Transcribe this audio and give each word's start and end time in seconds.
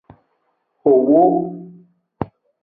Xowo. 0.79 1.23